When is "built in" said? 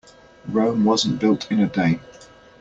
1.19-1.59